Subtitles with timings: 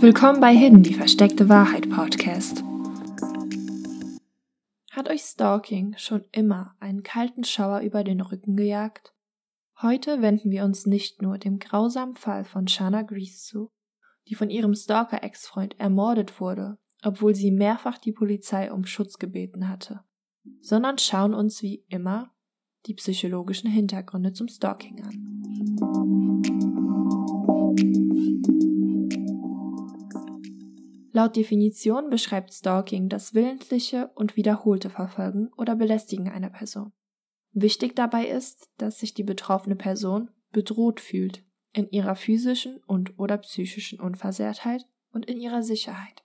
[0.00, 2.64] Willkommen bei Hidden, die versteckte Wahrheit Podcast.
[4.92, 9.12] Hat euch Stalking schon immer einen kalten Schauer über den Rücken gejagt?
[9.82, 13.72] Heute wenden wir uns nicht nur dem grausamen Fall von Shana Grease zu,
[14.26, 20.00] die von ihrem Stalker-Ex-Freund ermordet wurde, obwohl sie mehrfach die Polizei um Schutz gebeten hatte,
[20.62, 22.30] sondern schauen uns wie immer
[22.86, 25.30] die psychologischen Hintergründe zum Stalking an.
[31.12, 36.92] Laut Definition beschreibt Stalking das willentliche und wiederholte Verfolgen oder Belästigen einer Person.
[37.52, 43.38] Wichtig dabei ist, dass sich die betroffene Person bedroht fühlt in ihrer physischen und oder
[43.38, 46.24] psychischen Unversehrtheit und in ihrer Sicherheit.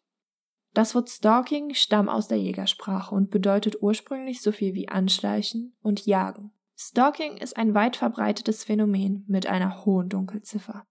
[0.73, 6.05] Das Wort Stalking stammt aus der Jägersprache und bedeutet ursprünglich so viel wie anschleichen und
[6.05, 6.51] jagen.
[6.77, 10.85] Stalking ist ein weit verbreitetes Phänomen mit einer hohen Dunkelziffer.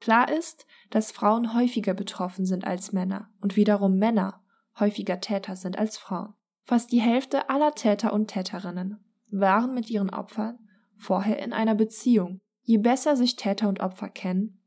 [0.00, 4.42] Klar ist, dass Frauen häufiger betroffen sind als Männer und wiederum Männer
[4.78, 6.34] häufiger Täter sind als Frauen.
[6.64, 10.58] Fast die Hälfte aller Täter und Täterinnen waren mit ihren Opfern
[10.96, 12.40] vorher in einer Beziehung.
[12.62, 14.62] Je besser sich Täter und Opfer kennen,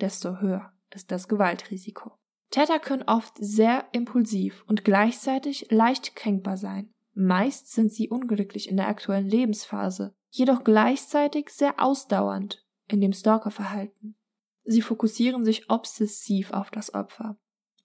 [0.00, 2.12] desto höher ist das Gewaltrisiko.
[2.50, 6.92] Täter können oft sehr impulsiv und gleichzeitig leicht kränkbar sein.
[7.14, 14.16] Meist sind sie unglücklich in der aktuellen Lebensphase, jedoch gleichzeitig sehr ausdauernd in dem Stalkerverhalten.
[14.64, 17.36] Sie fokussieren sich obsessiv auf das Opfer.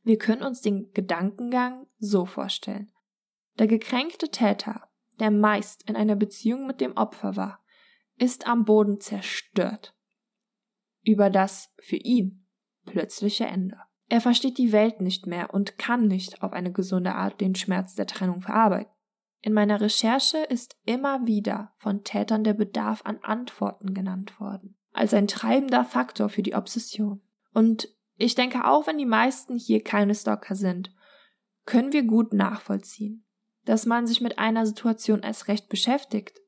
[0.04, 2.92] Wir können uns den Gedankengang so vorstellen.
[3.58, 4.88] Der gekränkte Täter,
[5.20, 7.64] der meist in einer Beziehung mit dem Opfer war,
[8.18, 9.96] ist am Boden zerstört.
[11.04, 12.48] Über das für ihn
[12.86, 13.78] plötzliche Ende.
[14.10, 17.96] Er versteht die Welt nicht mehr und kann nicht auf eine gesunde Art den Schmerz
[17.96, 18.94] der Trennung verarbeiten.
[19.42, 25.14] In meiner Recherche ist immer wieder von Tätern der Bedarf an Antworten genannt worden als
[25.14, 27.22] ein treibender Faktor für die Obsession.
[27.54, 30.92] Und ich denke, auch wenn die meisten hier keine Stalker sind,
[31.66, 33.24] können wir gut nachvollziehen,
[33.66, 36.40] dass man sich mit einer Situation erst recht beschäftigt,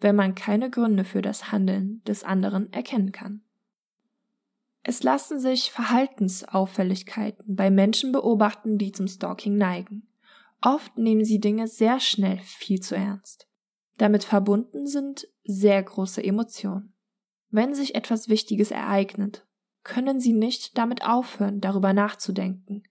[0.00, 3.42] wenn man keine Gründe für das Handeln des anderen erkennen kann.
[4.82, 10.08] Es lassen sich Verhaltensauffälligkeiten bei Menschen beobachten, die zum Stalking neigen.
[10.60, 13.48] Oft nehmen sie Dinge sehr schnell viel zu ernst.
[13.98, 16.93] Damit verbunden sind sehr große Emotionen.
[17.54, 19.46] Wenn sich etwas Wichtiges ereignet,
[19.84, 22.82] können Sie nicht damit aufhören, darüber nachzudenken.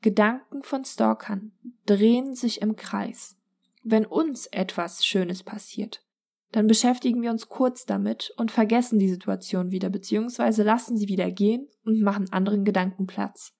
[0.00, 1.52] Gedanken von Stalkern
[1.84, 3.36] drehen sich im Kreis.
[3.82, 6.02] Wenn uns etwas Schönes passiert,
[6.50, 11.30] dann beschäftigen wir uns kurz damit und vergessen die Situation wieder, beziehungsweise lassen sie wieder
[11.30, 13.52] gehen und machen anderen Gedanken Platz.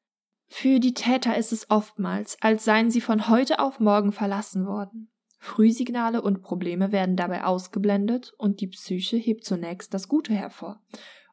[0.46, 5.09] Für die Täter ist es oftmals, als seien sie von heute auf morgen verlassen worden.
[5.42, 10.82] Frühsignale und Probleme werden dabei ausgeblendet und die Psyche hebt zunächst das Gute hervor.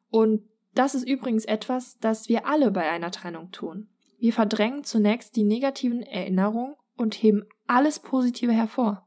[0.08, 3.88] Und das ist übrigens etwas, das wir alle bei einer Trennung tun.
[4.18, 9.06] Wir verdrängen zunächst die negativen Erinnerungen und heben alles Positive hervor.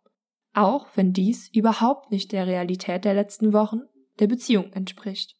[0.53, 3.81] Auch wenn dies überhaupt nicht der Realität der letzten Wochen
[4.19, 5.35] der Beziehung entspricht.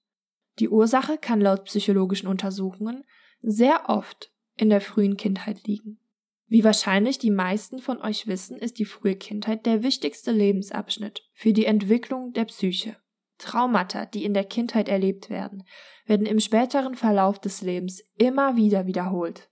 [0.58, 3.04] Die Ursache kann laut psychologischen Untersuchungen
[3.42, 6.00] sehr oft in der frühen Kindheit liegen.
[6.52, 11.54] Wie wahrscheinlich die meisten von euch wissen, ist die frühe Kindheit der wichtigste Lebensabschnitt für
[11.54, 12.98] die Entwicklung der Psyche.
[13.38, 15.64] Traumata, die in der Kindheit erlebt werden,
[16.06, 19.50] werden im späteren Verlauf des Lebens immer wieder wiederholt.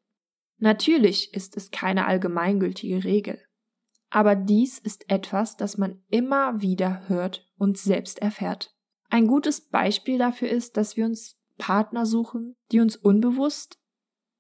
[0.57, 3.41] Natürlich ist es keine allgemeingültige Regel.
[4.09, 8.75] Aber dies ist etwas, das man immer wieder hört und selbst erfährt.
[9.09, 13.79] Ein gutes Beispiel dafür ist, dass wir uns Partner suchen, die uns unbewusst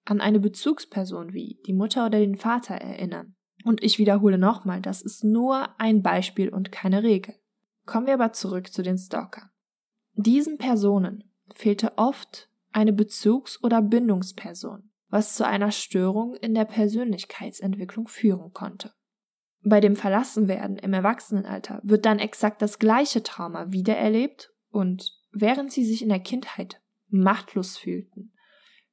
[0.09, 3.35] an eine Bezugsperson wie die Mutter oder den Vater erinnern.
[3.63, 7.35] Und ich wiederhole nochmal, das ist nur ein Beispiel und keine Regel.
[7.85, 9.49] Kommen wir aber zurück zu den Stalkern.
[10.13, 18.07] Diesen Personen fehlte oft eine Bezugs- oder Bindungsperson, was zu einer Störung in der Persönlichkeitsentwicklung
[18.07, 18.93] führen konnte.
[19.61, 25.83] Bei dem Verlassenwerden im Erwachsenenalter wird dann exakt das gleiche Trauma wiedererlebt und während sie
[25.83, 28.31] sich in der Kindheit machtlos fühlten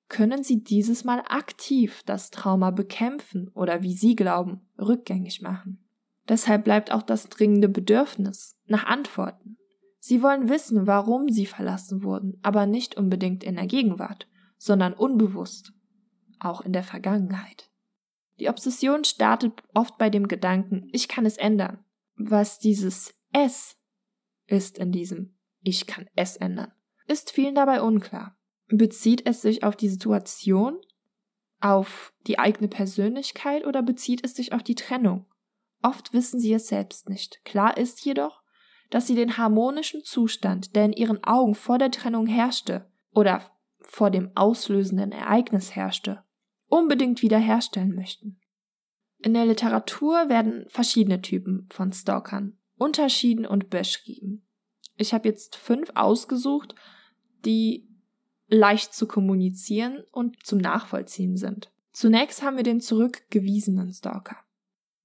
[0.09, 5.85] können sie dieses Mal aktiv das Trauma bekämpfen oder wie sie glauben, rückgängig machen.
[6.29, 9.59] Deshalb bleibt auch das dringende Bedürfnis nach Antworten.
[9.99, 15.73] Sie wollen wissen, warum sie verlassen wurden, aber nicht unbedingt in der Gegenwart, sondern unbewusst,
[16.39, 17.71] auch in der Vergangenheit.
[18.39, 21.85] Die Obsession startet oft bei dem Gedanken, ich kann es ändern.
[22.17, 23.77] Was dieses Es
[24.47, 26.73] ist in diesem Ich kann es ändern,
[27.07, 28.36] ist vielen dabei unklar.
[28.69, 30.79] Bezieht es sich auf die Situation,
[31.61, 35.27] auf die eigene Persönlichkeit oder bezieht es sich auf die Trennung?
[35.83, 37.45] Oft wissen sie es selbst nicht.
[37.45, 38.43] Klar ist jedoch,
[38.91, 43.43] dass sie den harmonischen Zustand, der in ihren Augen vor der Trennung herrschte oder
[43.81, 46.23] vor dem auslösenden Ereignis herrschte,
[46.69, 48.41] unbedingt wiederherstellen möchten.
[49.19, 54.47] In der Literatur werden verschiedene Typen von Stalkern unterschieden und beschrieben.
[54.97, 56.75] Ich habe jetzt fünf ausgesucht,
[57.45, 57.86] die
[58.49, 61.71] leicht zu kommunizieren und zum Nachvollziehen sind.
[61.93, 64.37] Zunächst haben wir den zurückgewiesenen Stalker.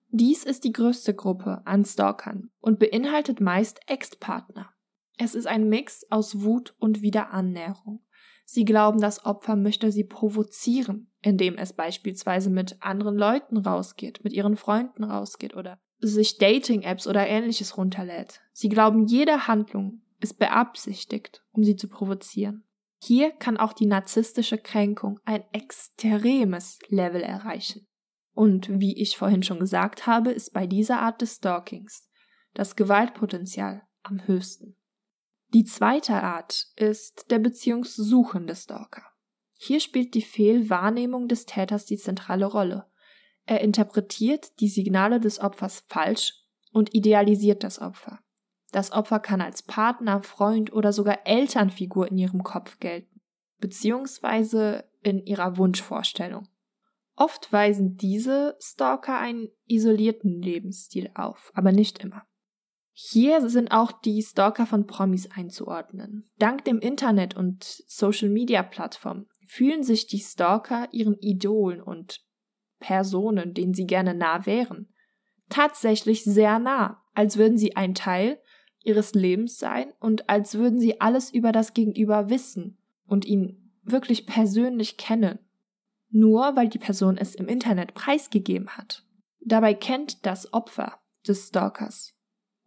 [0.09, 4.69] Dies ist die größte Gruppe an Stalkern und beinhaltet meist Ex-Partner.
[5.17, 8.01] Es ist ein Mix aus Wut und Wiederannäherung.
[8.43, 14.33] Sie glauben, das Opfer möchte sie provozieren, indem es beispielsweise mit anderen Leuten rausgeht, mit
[14.33, 18.41] ihren Freunden rausgeht oder sich Dating-Apps oder ähnliches runterlädt.
[18.51, 22.65] Sie glauben, jede Handlung ist beabsichtigt, um sie zu provozieren.
[23.03, 27.87] Hier kann auch die narzisstische Kränkung ein extremes Level erreichen.
[28.33, 32.07] Und wie ich vorhin schon gesagt habe, ist bei dieser Art des Stalkings
[32.53, 34.77] das Gewaltpotenzial am höchsten.
[35.53, 39.03] Die zweite Art ist der beziehungssuchende Stalker.
[39.57, 42.85] Hier spielt die Fehlwahrnehmung des Täters die zentrale Rolle.
[43.45, 46.33] Er interpretiert die Signale des Opfers falsch
[46.71, 48.19] und idealisiert das Opfer.
[48.71, 53.21] Das Opfer kann als Partner, Freund oder sogar Elternfigur in ihrem Kopf gelten,
[53.59, 56.47] beziehungsweise in ihrer Wunschvorstellung.
[57.15, 62.23] Oft weisen diese Stalker einen isolierten Lebensstil auf, aber nicht immer.
[62.93, 66.29] Hier sind auch die Stalker von Promis einzuordnen.
[66.37, 72.21] Dank dem Internet und Social-Media-Plattformen fühlen sich die Stalker ihren Idolen und
[72.79, 74.93] Personen, denen sie gerne nah wären,
[75.49, 78.41] tatsächlich sehr nah, als würden sie ein Teil
[78.83, 84.25] ihres Lebens sein und als würden sie alles über das Gegenüber wissen und ihn wirklich
[84.25, 85.39] persönlich kennen,
[86.09, 89.05] nur weil die Person es im Internet preisgegeben hat.
[89.39, 92.15] Dabei kennt das Opfer des Stalkers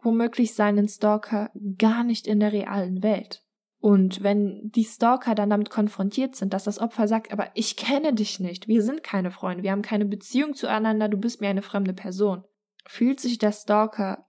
[0.04, 3.42] womöglich seinen Stalker gar nicht in der realen Welt.
[3.78, 8.14] Und wenn die Stalker dann damit konfrontiert sind, dass das Opfer sagt, aber ich kenne
[8.14, 11.60] dich nicht, wir sind keine Freunde, wir haben keine Beziehung zueinander, du bist mir eine
[11.60, 12.44] fremde Person,
[12.86, 14.26] fühlt sich der Stalker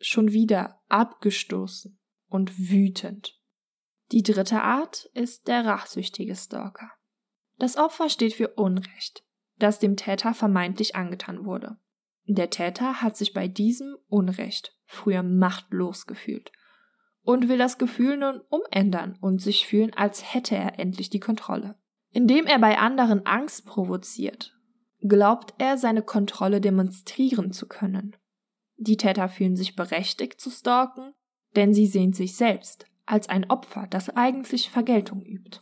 [0.00, 1.98] schon wieder abgestoßen
[2.28, 3.40] und wütend.
[4.12, 6.90] Die dritte Art ist der rachsüchtige Stalker.
[7.58, 9.24] Das Opfer steht für Unrecht,
[9.58, 11.78] das dem Täter vermeintlich angetan wurde.
[12.26, 16.52] Der Täter hat sich bei diesem Unrecht früher machtlos gefühlt
[17.22, 21.76] und will das Gefühl nun umändern und sich fühlen, als hätte er endlich die Kontrolle.
[22.12, 24.56] Indem er bei anderen Angst provoziert,
[25.00, 28.16] glaubt er, seine Kontrolle demonstrieren zu können.
[28.76, 31.14] Die Täter fühlen sich berechtigt zu stalken,
[31.54, 35.60] denn sie sehen sich selbst als ein Opfer, das eigentlich Vergeltung übt.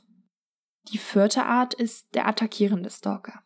[0.93, 3.45] Die vierte Art ist der attackierende Stalker.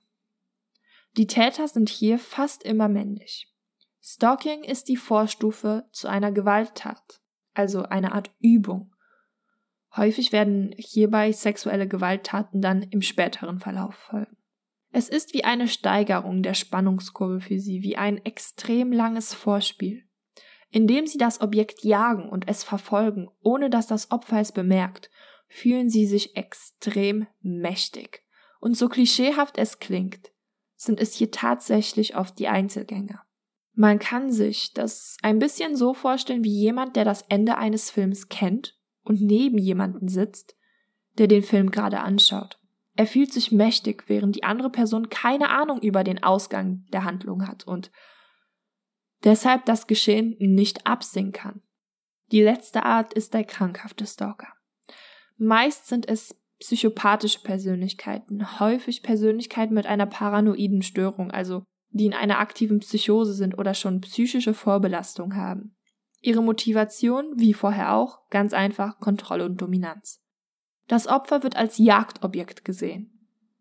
[1.17, 3.53] Die Täter sind hier fast immer männlich.
[4.01, 7.21] Stalking ist die Vorstufe zu einer Gewalttat,
[7.53, 8.95] also eine Art Übung.
[9.95, 14.38] Häufig werden hierbei sexuelle Gewalttaten dann im späteren Verlauf folgen.
[14.91, 20.05] Es ist wie eine Steigerung der Spannungskurve für sie, wie ein extrem langes Vorspiel.
[20.71, 25.11] Indem sie das Objekt jagen und es verfolgen, ohne dass das Opfer es bemerkt,
[25.47, 28.23] fühlen sie sich extrem mächtig.
[28.61, 30.31] Und so klischeehaft es klingt,
[30.77, 33.23] sind es hier tatsächlich oft die Einzelgänger.
[33.73, 38.29] Man kann sich das ein bisschen so vorstellen wie jemand, der das Ende eines Films
[38.29, 40.57] kennt und neben jemanden sitzt,
[41.17, 42.58] der den Film gerade anschaut.
[42.99, 47.47] Er fühlt sich mächtig, während die andere Person keine Ahnung über den Ausgang der Handlung
[47.47, 47.93] hat und
[49.23, 51.63] deshalb das Geschehen nicht absehen kann.
[52.33, 54.49] Die letzte Art ist der krankhafte Stalker.
[55.37, 62.41] Meist sind es psychopathische Persönlichkeiten, häufig Persönlichkeiten mit einer paranoiden Störung, also die in einer
[62.41, 65.77] aktiven Psychose sind oder schon psychische Vorbelastung haben.
[66.21, 70.21] Ihre Motivation, wie vorher auch, ganz einfach Kontrolle und Dominanz.
[70.89, 73.13] Das Opfer wird als Jagdobjekt gesehen.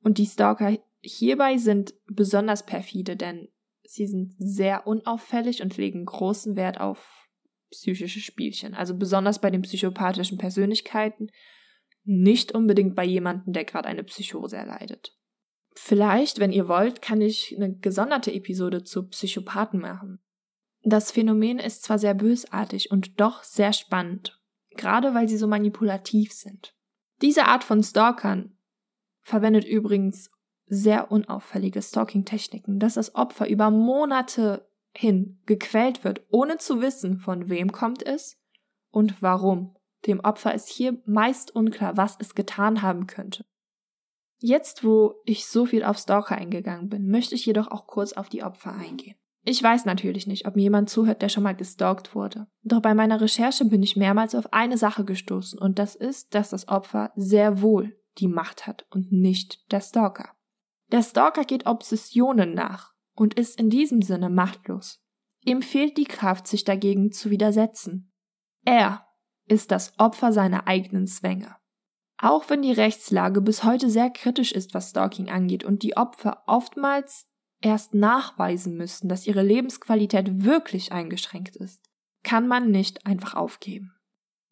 [0.02, 3.50] Und die Stalker hierbei sind besonders perfide, denn
[3.84, 7.28] sie sind sehr unauffällig und legen großen Wert auf
[7.70, 8.74] psychische Spielchen.
[8.74, 11.30] Also besonders bei den psychopathischen Persönlichkeiten,
[12.04, 15.18] nicht unbedingt bei jemandem, der gerade eine Psychose erleidet.
[15.76, 20.20] Vielleicht, wenn ihr wollt, kann ich eine gesonderte Episode zu Psychopathen machen.
[20.84, 24.42] Das Phänomen ist zwar sehr bösartig und doch sehr spannend,
[24.72, 26.77] gerade weil sie so manipulativ sind.
[27.22, 28.58] Diese Art von Stalkern
[29.24, 30.30] verwendet übrigens
[30.68, 37.50] sehr unauffällige Stalking-Techniken, dass das Opfer über Monate hin gequält wird, ohne zu wissen, von
[37.50, 38.38] wem kommt es
[38.92, 39.76] und warum.
[40.06, 43.46] Dem Opfer ist hier meist unklar, was es getan haben könnte.
[44.40, 48.30] Jetzt, wo ich so viel auf Stalker eingegangen bin, möchte ich jedoch auch kurz auf
[48.30, 49.18] die Opfer eingehen.
[49.50, 52.48] Ich weiß natürlich nicht, ob mir jemand zuhört, der schon mal gestalkt wurde.
[52.64, 56.50] Doch bei meiner Recherche bin ich mehrmals auf eine Sache gestoßen und das ist, dass
[56.50, 60.34] das Opfer sehr wohl die Macht hat und nicht der Stalker.
[60.92, 65.02] Der Stalker geht Obsessionen nach und ist in diesem Sinne machtlos.
[65.46, 68.12] Ihm fehlt die Kraft, sich dagegen zu widersetzen.
[68.66, 69.08] Er
[69.46, 71.56] ist das Opfer seiner eigenen Zwänge.
[72.18, 76.44] Auch wenn die Rechtslage bis heute sehr kritisch ist, was Stalking angeht und die Opfer
[76.48, 77.30] oftmals
[77.62, 81.84] erst nachweisen müssen, dass ihre Lebensqualität wirklich eingeschränkt ist,
[82.24, 83.94] kann man nicht einfach aufgeben.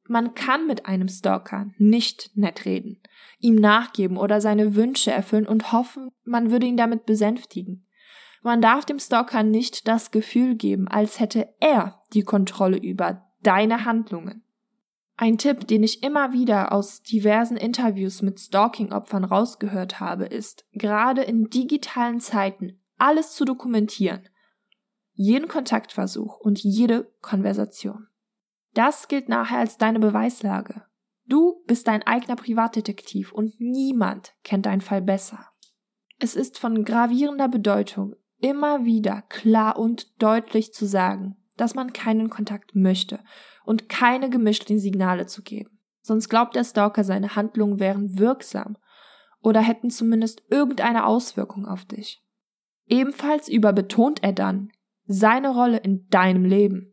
[0.08, 3.02] Man kann mit einem Stalker nicht nett reden,
[3.40, 7.88] ihm nachgeben oder seine Wünsche erfüllen und hoffen, man würde ihn damit besänftigen.
[8.44, 13.86] Man darf dem Stalker nicht das Gefühl geben, als hätte er die Kontrolle über deine
[13.86, 14.44] Handlungen.
[15.18, 21.24] Ein Tipp, den ich immer wieder aus diversen Interviews mit Stalking-Opfern rausgehört habe, ist, gerade
[21.24, 24.28] in digitalen Zeiten alles zu dokumentieren.
[25.14, 28.08] Jeden Kontaktversuch und jede Konversation.
[28.74, 30.84] Das gilt nachher als deine Beweislage.
[31.26, 35.48] Du bist dein eigener Privatdetektiv und niemand kennt deinen Fall besser.
[36.20, 42.30] Es ist von gravierender Bedeutung, immer wieder klar und deutlich zu sagen, dass man keinen
[42.30, 43.20] Kontakt möchte
[43.66, 45.80] und keine gemischten Signale zu geben.
[46.02, 48.78] Sonst glaubt der Stalker, seine Handlungen wären wirksam
[49.42, 52.25] oder hätten zumindest irgendeine Auswirkung auf dich.
[52.88, 54.72] Ebenfalls überbetont er dann
[55.08, 56.92] seine Rolle in deinem Leben.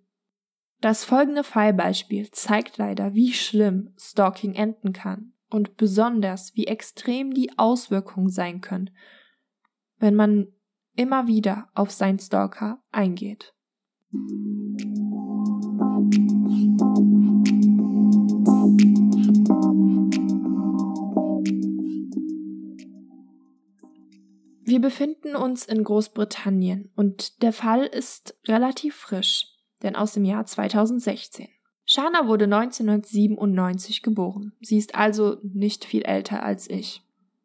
[0.80, 7.56] Das folgende Fallbeispiel zeigt leider, wie schlimm Stalking enden kann und besonders, wie extrem die
[7.56, 8.90] Auswirkungen sein können,
[9.98, 10.48] wenn man
[10.96, 13.54] immer wieder auf seinen Stalker eingeht.
[24.72, 29.44] Wir befinden uns in Großbritannien und der Fall ist relativ frisch,
[29.82, 31.46] denn aus dem Jahr 2016.
[31.84, 34.54] Shana wurde 1997 geboren.
[34.62, 37.02] Sie ist also nicht viel älter als ich,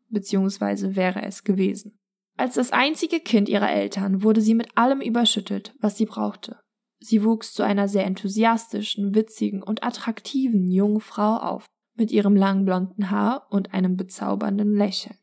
[0.08, 1.98] beziehungsweise wäre es gewesen.
[2.38, 6.62] Als das einzige Kind ihrer Eltern wurde sie mit allem überschüttet, was sie brauchte.
[7.02, 12.64] Sie wuchs zu einer sehr enthusiastischen, witzigen und attraktiven jungen Frau auf, mit ihrem langen
[12.64, 15.18] blonden Haar und einem bezaubernden Lächeln.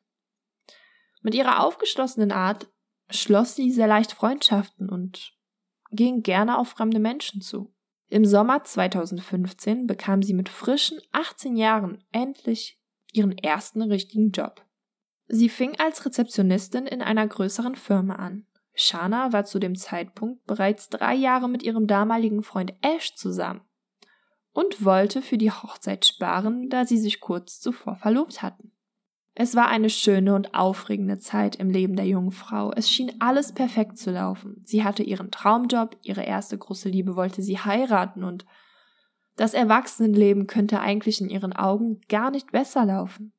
[1.24, 2.68] Mit ihrer aufgeschlossenen Art
[3.08, 5.32] schloss sie sehr leicht Freundschaften und
[5.90, 7.74] ging gerne auf fremde Menschen zu.
[8.10, 12.78] Im Sommer 2015 bekam sie mit frischen 18 Jahren endlich
[13.10, 14.66] ihren ersten richtigen Job.
[15.26, 18.46] Sie fing als Rezeptionistin in einer größeren Firma an.
[18.74, 23.62] Shana war zu dem Zeitpunkt bereits drei Jahre mit ihrem damaligen Freund Ash zusammen
[24.52, 28.73] und wollte für die Hochzeit sparen, da sie sich kurz zuvor verlobt hatten.
[29.36, 32.72] Es war eine schöne und aufregende Zeit im Leben der jungen Frau.
[32.72, 34.62] Es schien alles perfekt zu laufen.
[34.64, 38.46] Sie hatte ihren Traumjob, ihre erste große Liebe wollte sie heiraten und
[39.36, 43.32] das Erwachsenenleben könnte eigentlich in ihren Augen gar nicht besser laufen.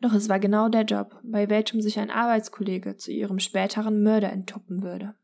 [0.00, 4.32] Doch es war genau der Job, bei welchem sich ein Arbeitskollege zu ihrem späteren Mörder
[4.32, 5.14] enttuppen würde.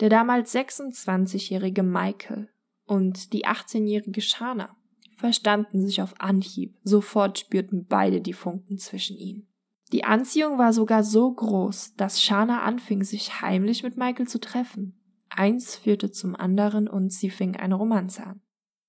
[0.00, 2.48] Der damals 26-jährige Michael
[2.86, 4.74] und die 18-jährige Shana
[5.22, 6.76] verstanden sich auf Anhieb.
[6.82, 9.46] Sofort spürten beide die Funken zwischen ihnen.
[9.92, 15.00] Die Anziehung war sogar so groß, dass Shana anfing, sich heimlich mit Michael zu treffen.
[15.28, 18.40] Eins führte zum anderen und sie fing eine Romanze an.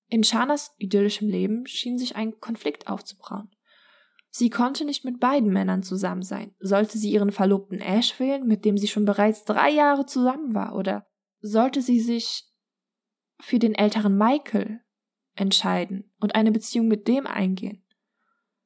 [0.10, 3.52] In Shanas idyllischem Leben schien sich ein Konflikt aufzubrauen.
[4.32, 6.56] Sie konnte nicht mit beiden Männern zusammen sein.
[6.60, 10.76] Sollte sie ihren Verlobten Ash wählen, mit dem sie schon bereits drei Jahre zusammen war,
[10.76, 11.06] oder
[11.42, 12.50] sollte sie sich
[13.40, 14.83] für den älteren Michael,
[15.36, 17.84] entscheiden und eine Beziehung mit dem eingehen.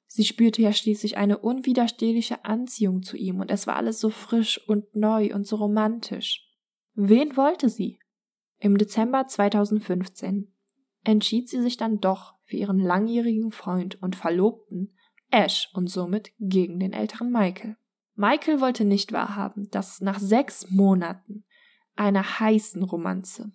[0.07, 4.59] Sie spürte ja schließlich eine unwiderstehliche Anziehung zu ihm und es war alles so frisch
[4.67, 6.47] und neu und so romantisch.
[6.93, 7.99] Wen wollte sie?
[8.59, 10.51] Im Dezember 2015
[11.03, 14.95] entschied sie sich dann doch für ihren langjährigen Freund und Verlobten
[15.29, 17.77] Ash und somit gegen den älteren Michael.
[18.15, 21.45] Michael wollte nicht wahrhaben, dass nach sechs Monaten
[21.95, 23.51] einer heißen Romanze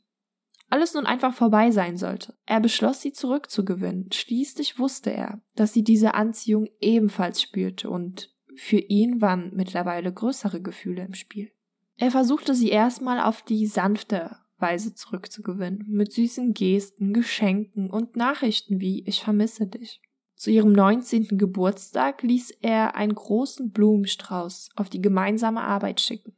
[0.73, 2.35] alles nun einfach vorbei sein sollte.
[2.47, 4.11] Er beschloss, sie zurückzugewinnen.
[4.11, 10.63] Schließlich wusste er, dass sie diese Anziehung ebenfalls spürte und für ihn waren mittlerweile größere
[10.63, 11.53] Gefühle im Spiel.
[11.99, 18.81] Er versuchte sie erstmal auf die sanfte Weise zurückzugewinnen, mit süßen Gesten, Geschenken und Nachrichten
[18.81, 20.01] wie Ich vermisse dich.
[20.37, 21.37] Zu ihrem 19.
[21.37, 26.35] Geburtstag ließ er einen großen Blumenstrauß auf die gemeinsame Arbeit schicken.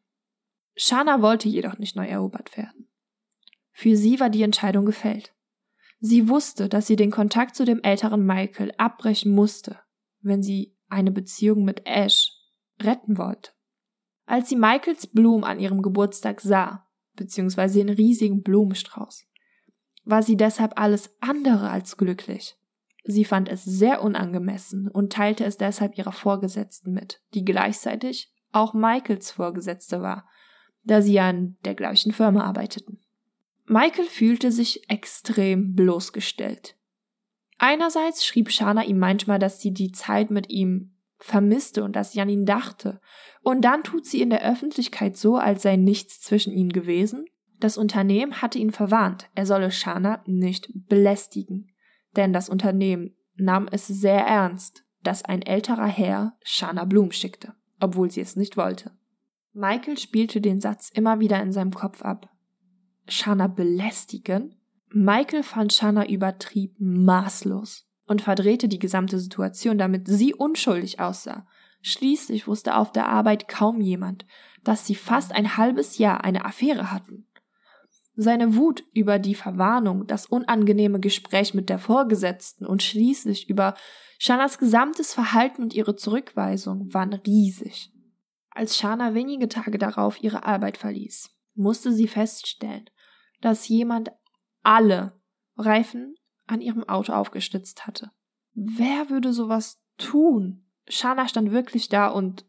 [0.75, 2.89] Shana wollte jedoch nicht neu erobert werden.
[3.77, 5.35] Für sie war die Entscheidung gefällt.
[5.99, 9.81] Sie wusste, dass sie den Kontakt zu dem älteren Michael abbrechen musste,
[10.21, 12.31] wenn sie eine Beziehung mit Ash
[12.81, 13.51] retten wollte.
[14.27, 19.27] Als sie Michaels Blumen an ihrem Geburtstag sah, beziehungsweise den riesigen Blumenstrauß,
[20.05, 22.57] war sie deshalb alles andere als glücklich.
[23.03, 28.73] Sie fand es sehr unangemessen und teilte es deshalb ihrer Vorgesetzten mit, die gleichzeitig auch
[28.73, 30.29] Michaels Vorgesetzte war,
[30.85, 33.04] da sie an der gleichen Firma arbeiteten.
[33.67, 36.77] Michael fühlte sich extrem bloßgestellt.
[37.59, 42.21] Einerseits schrieb Shana ihm manchmal, dass sie die Zeit mit ihm vermisste und dass sie
[42.21, 43.01] an ihn dachte.
[43.43, 47.25] Und dann tut sie in der Öffentlichkeit so, als sei nichts zwischen ihnen gewesen.
[47.61, 51.73] Das Unternehmen hatte ihn verwarnt, er solle Shana nicht belästigen.
[52.17, 58.11] Denn das Unternehmen nahm es sehr ernst, dass ein älterer Herr Shana Blum schickte, obwohl
[58.11, 58.91] sie es nicht wollte.
[59.53, 62.29] Michael spielte den Satz immer wieder in seinem Kopf ab.
[63.09, 64.57] Shana belästigen?
[64.91, 71.47] Michael fand Shana übertrieb maßlos und verdrehte die gesamte Situation, damit sie unschuldig aussah.
[71.83, 74.25] Schließlich wusste auf der Arbeit kaum jemand,
[74.63, 77.27] dass sie fast ein halbes Jahr eine Affäre hatten.
[78.17, 83.75] Seine Wut über die Verwarnung, das unangenehme Gespräch mit der Vorgesetzten und schließlich über
[84.19, 87.91] Shanas gesamtes Verhalten und ihre Zurückweisung waren riesig.
[88.51, 92.89] Als Shana wenige Tage darauf ihre Arbeit verließ, musste sie feststellen,
[93.45, 94.11] dass jemand
[94.63, 95.21] alle
[95.57, 96.15] Reifen
[96.47, 98.11] an ihrem Auto aufgestützt hatte.
[98.55, 100.65] Wer würde sowas tun?
[100.89, 102.47] Shana stand wirklich da und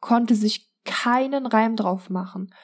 [0.00, 2.54] konnte sich keinen Reim drauf machen,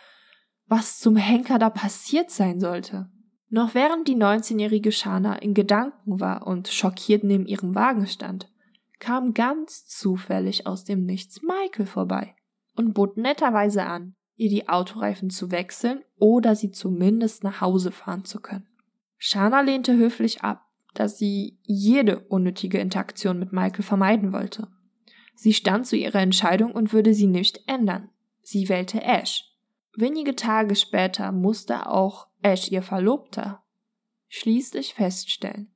[0.67, 3.11] was zum Henker da passiert sein sollte.
[3.49, 8.51] Noch während die 19-jährige Shana in Gedanken war und schockiert neben ihrem Wagen stand,
[8.99, 12.35] kam ganz zufällig aus dem Nichts Michael vorbei
[12.77, 18.25] und bot netterweise an, ihr die Autoreifen zu wechseln oder sie zumindest nach Hause fahren
[18.25, 18.67] zu können.
[19.17, 20.65] Shana lehnte höflich ab
[20.95, 24.69] dass sie jede unnötige Interaktion mit Michael vermeiden wollte.
[25.35, 28.11] Sie stand zu ihrer Entscheidung und würde sie nicht ändern.
[28.43, 29.45] Sie wählte Ash.
[29.97, 33.63] Wenige Tage später musste auch Ash ihr Verlobter
[34.29, 35.73] schließlich feststellen,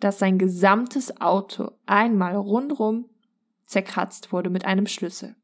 [0.00, 3.08] dass sein gesamtes Auto einmal rundrum
[3.66, 5.36] zerkratzt wurde mit einem Schlüssel.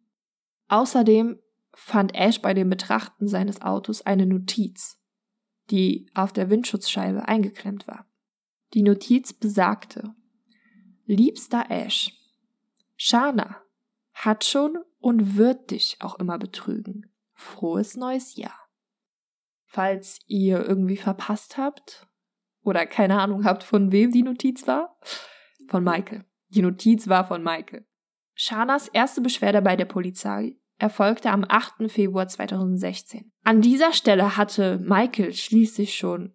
[0.68, 1.38] Außerdem
[1.74, 4.98] fand Ash bei dem Betrachten seines Autos eine Notiz,
[5.70, 8.06] die auf der Windschutzscheibe eingeklemmt war.
[8.74, 10.14] Die Notiz besagte,
[11.06, 12.12] Liebster Ash,
[12.96, 13.62] Shana
[14.12, 17.10] hat schon und wird dich auch immer betrügen.
[17.32, 18.68] Frohes neues Jahr.
[19.64, 22.06] Falls ihr irgendwie verpasst habt
[22.62, 24.98] oder keine Ahnung habt, von wem die Notiz war,
[25.68, 26.24] von Michael.
[26.48, 27.86] Die Notiz war von Michael.
[28.34, 31.90] Shanas erste Beschwerde bei der Polizei erfolgte am 8.
[31.90, 33.30] Februar 2016.
[33.44, 36.34] An dieser Stelle hatte Michael schließlich schon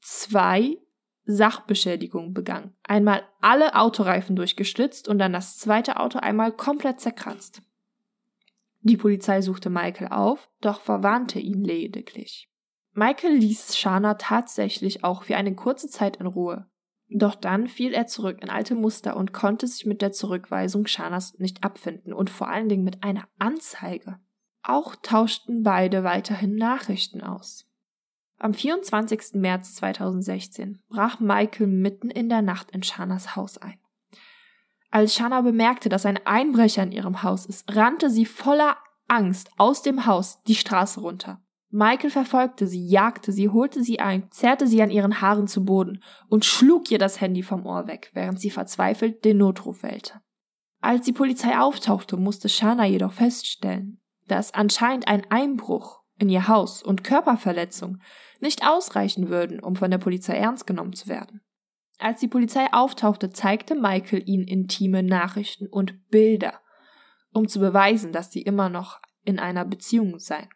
[0.00, 0.78] zwei
[1.24, 2.74] Sachbeschädigung begangen.
[2.84, 7.62] Einmal alle Autoreifen durchgeschlitzt und dann das zweite Auto einmal komplett zerkratzt.
[8.82, 12.48] Die Polizei suchte Michael auf, doch verwarnte ihn lediglich.
[12.92, 16.69] Michael ließ Shana tatsächlich auch für eine kurze Zeit in Ruhe.
[17.12, 21.38] Doch dann fiel er zurück in alte Muster und konnte sich mit der Zurückweisung Shanas
[21.38, 24.20] nicht abfinden und vor allen Dingen mit einer Anzeige.
[24.62, 27.66] Auch tauschten beide weiterhin Nachrichten aus.
[28.38, 29.34] Am 24.
[29.34, 33.78] März 2016 brach Michael mitten in der Nacht in Shanas Haus ein.
[34.90, 38.76] Als Shana bemerkte, dass ein Einbrecher in ihrem Haus ist, rannte sie voller
[39.08, 41.42] Angst aus dem Haus die Straße runter.
[41.70, 46.02] Michael verfolgte sie, jagte sie, holte sie ein, zerrte sie an ihren Haaren zu Boden
[46.28, 50.20] und schlug ihr das Handy vom Ohr weg, während sie verzweifelt den Notruf wählte.
[50.80, 56.82] Als die Polizei auftauchte, musste Shana jedoch feststellen, dass anscheinend ein Einbruch in ihr Haus
[56.82, 57.98] und Körperverletzung
[58.40, 61.40] nicht ausreichen würden, um von der Polizei ernst genommen zu werden.
[61.98, 66.60] Als die Polizei auftauchte, zeigte Michael ihnen intime Nachrichten und Bilder,
[67.32, 70.48] um zu beweisen, dass sie immer noch in einer Beziehung seien.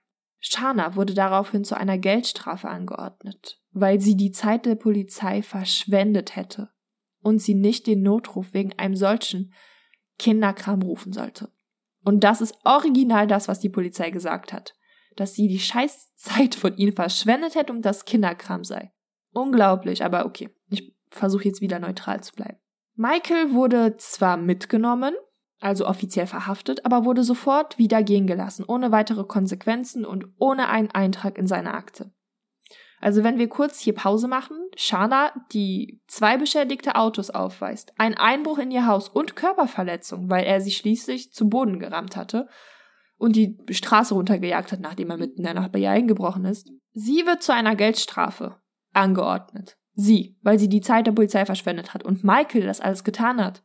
[0.46, 6.70] Shana wurde daraufhin zu einer Geldstrafe angeordnet, weil sie die Zeit der Polizei verschwendet hätte
[7.20, 9.54] und sie nicht den Notruf wegen einem solchen
[10.18, 11.50] Kinderkram rufen sollte.
[12.04, 14.74] Und das ist original das, was die Polizei gesagt hat
[15.16, 18.92] dass sie die Scheißzeit von ihnen verschwendet hätte und das Kinderkram sei.
[19.33, 22.59] Unglaublich, aber okay, ich versuche jetzt wieder neutral zu bleiben.
[22.94, 25.14] Michael wurde zwar mitgenommen,
[25.61, 30.90] also offiziell verhaftet, aber wurde sofort wieder gehen gelassen, ohne weitere Konsequenzen und ohne einen
[30.90, 32.12] Eintrag in seine Akte.
[33.01, 38.59] Also wenn wir kurz hier Pause machen, Shana, die zwei beschädigte Autos aufweist, ein Einbruch
[38.59, 42.49] in ihr Haus und Körperverletzung, weil er sie schließlich zu Boden gerammt hatte,
[43.17, 46.71] und die Straße runtergejagt hat, nachdem er mitten in der Nacht bei ihr eingebrochen ist.
[46.93, 48.57] Sie wird zu einer Geldstrafe
[48.93, 49.77] angeordnet.
[49.95, 52.05] Sie, weil sie die Zeit der Polizei verschwendet hat.
[52.05, 53.62] Und Michael das alles getan hat,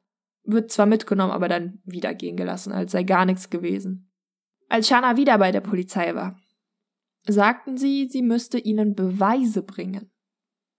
[0.51, 4.12] wird zwar mitgenommen, aber dann wieder gehen gelassen, als sei gar nichts gewesen.
[4.67, 6.39] Als Shana wieder bei der Polizei war,
[7.27, 10.12] sagten sie, sie müsste ihnen Beweise bringen,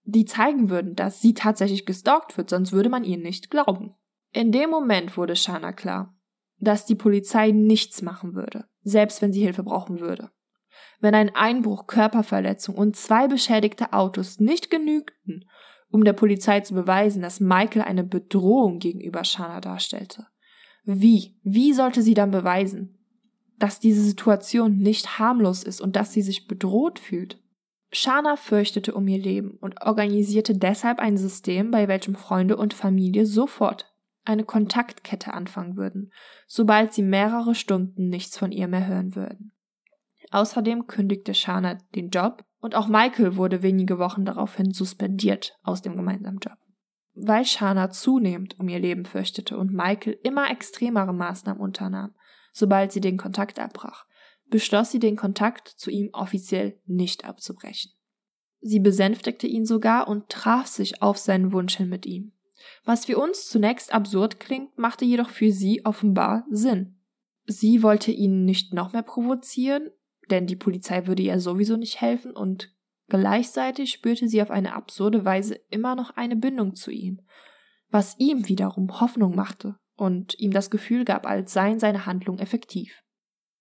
[0.03, 3.95] die zeigen würden, dass sie tatsächlich gestalkt wird, sonst würde man ihnen nicht glauben.
[4.33, 6.15] In dem Moment wurde Shana klar,
[6.57, 8.65] dass die Polizei nichts machen würde.
[8.83, 10.31] selbst wenn sie Hilfe brauchen würde.
[10.99, 15.45] Wenn ein Einbruch, Körperverletzung und zwei beschädigte Autos nicht genügten,
[15.91, 20.27] um der Polizei zu beweisen, dass Michael eine Bedrohung gegenüber Shana darstellte.
[20.83, 21.35] Wie?
[21.43, 22.97] Wie sollte sie dann beweisen,
[23.59, 27.39] dass diese Situation nicht harmlos ist und dass sie sich bedroht fühlt?
[27.91, 33.25] Shana fürchtete um ihr Leben und organisierte deshalb ein System, bei welchem Freunde und Familie
[33.25, 33.91] sofort
[34.23, 36.11] eine Kontaktkette anfangen würden,
[36.47, 39.51] sobald sie mehrere Stunden nichts von ihr mehr hören würden.
[40.31, 45.95] Außerdem kündigte Shana den Job und auch Michael wurde wenige Wochen daraufhin suspendiert aus dem
[45.97, 46.57] gemeinsamen Job.
[47.13, 52.13] Weil Shana zunehmend um ihr Leben fürchtete und Michael immer extremere Maßnahmen unternahm,
[52.53, 54.05] sobald sie den Kontakt abbrach,
[54.49, 57.91] beschloss sie den Kontakt zu ihm offiziell nicht abzubrechen.
[58.61, 62.31] Sie besänftigte ihn sogar und traf sich auf seinen Wunsch hin mit ihm.
[62.85, 66.99] Was für uns zunächst absurd klingt, machte jedoch für sie offenbar Sinn.
[67.45, 69.89] Sie wollte ihn nicht noch mehr provozieren,
[70.31, 72.73] denn die Polizei würde ihr sowieso nicht helfen und
[73.09, 77.21] gleichzeitig spürte sie auf eine absurde Weise immer noch eine Bindung zu ihm,
[77.89, 83.03] was ihm wiederum Hoffnung machte und ihm das Gefühl gab, als seien seine Handlungen effektiv.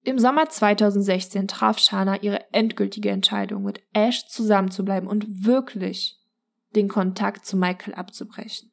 [0.03, 6.19] Im Sommer 2016 traf Shana ihre endgültige Entscheidung, mit Ash zusammenzubleiben und wirklich
[6.75, 8.70] den Kontakt zu Michael abzubrechen.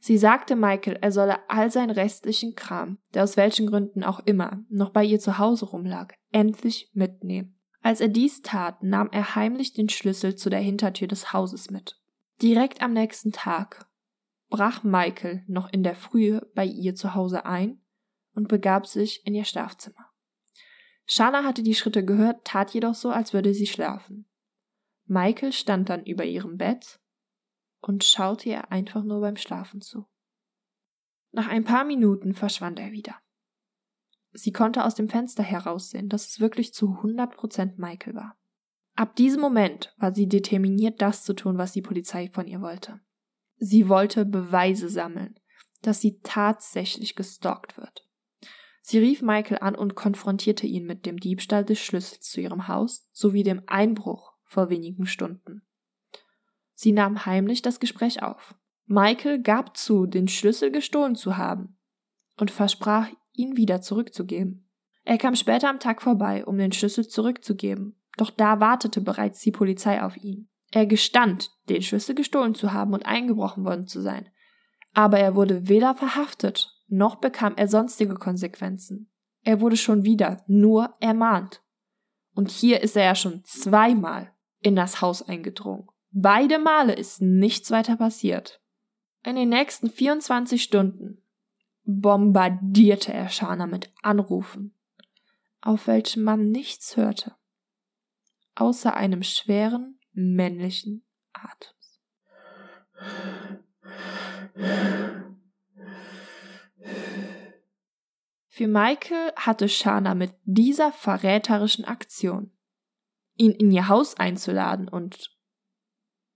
[0.00, 4.64] Sie sagte Michael, er solle all seinen restlichen Kram, der aus welchen Gründen auch immer
[4.70, 7.60] noch bei ihr zu Hause rumlag, endlich mitnehmen.
[7.82, 12.00] Als er dies tat, nahm er heimlich den Schlüssel zu der Hintertür des Hauses mit.
[12.40, 13.86] Direkt am nächsten Tag
[14.48, 17.80] brach Michael noch in der Frühe bei ihr zu Hause ein
[18.34, 20.06] und begab sich in ihr Schlafzimmer.
[21.06, 24.26] Shana hatte die Schritte gehört, tat jedoch so, als würde sie schlafen.
[25.06, 27.00] Michael stand dann über ihrem Bett
[27.80, 30.06] und schaute ihr einfach nur beim Schlafen zu.
[31.32, 33.16] Nach ein paar Minuten verschwand er wieder.
[34.32, 38.36] Sie konnte aus dem Fenster heraussehen, dass es wirklich zu 100% Michael war.
[38.94, 43.00] Ab diesem Moment war sie determiniert, das zu tun, was die Polizei von ihr wollte.
[43.56, 45.38] Sie wollte Beweise sammeln,
[45.82, 48.06] dass sie tatsächlich gestalkt wird.
[48.82, 53.08] Sie rief Michael an und konfrontierte ihn mit dem Diebstahl des Schlüssels zu ihrem Haus
[53.12, 55.62] sowie dem Einbruch vor wenigen Stunden.
[56.80, 58.54] Sie nahm heimlich das Gespräch auf.
[58.86, 61.76] Michael gab zu, den Schlüssel gestohlen zu haben
[62.38, 64.66] und versprach, ihn wieder zurückzugeben.
[65.04, 69.50] Er kam später am Tag vorbei, um den Schlüssel zurückzugeben, doch da wartete bereits die
[69.50, 70.48] Polizei auf ihn.
[70.70, 74.30] Er gestand, den Schlüssel gestohlen zu haben und eingebrochen worden zu sein,
[74.94, 79.12] aber er wurde weder verhaftet, noch bekam er sonstige Konsequenzen.
[79.42, 81.62] Er wurde schon wieder nur ermahnt.
[82.34, 85.86] Und hier ist er ja schon zweimal in das Haus eingedrungen.
[86.12, 88.60] Beide Male ist nichts weiter passiert.
[89.24, 91.22] In den nächsten 24 Stunden
[91.84, 94.74] bombardierte er Shana mit Anrufen,
[95.60, 97.36] auf welchen man nichts hörte,
[98.54, 102.00] außer einem schweren männlichen Atems.
[108.48, 112.52] Für Michael hatte Shana mit dieser verräterischen Aktion,
[113.36, 115.39] ihn in ihr Haus einzuladen und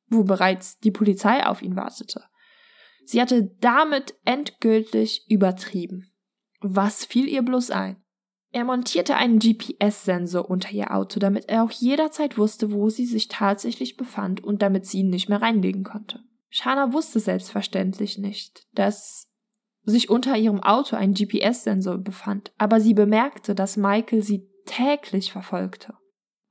[0.08, 2.24] wo bereits die Polizei auf ihn wartete.
[3.04, 6.10] Sie hatte damit endgültig übertrieben.
[6.60, 8.02] Was fiel ihr bloß ein?
[8.50, 13.28] Er montierte einen GPS-Sensor unter ihr Auto, damit er auch jederzeit wusste, wo sie sich
[13.28, 16.20] tatsächlich befand und damit sie ihn nicht mehr reinlegen konnte.
[16.50, 19.28] Shana wusste selbstverständlich nicht, dass
[19.82, 25.94] sich unter ihrem Auto ein GPS-Sensor befand, aber sie bemerkte, dass Michael sie täglich verfolgte.